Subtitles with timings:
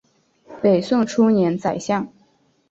[0.63, 2.11] 北宋初年宰相。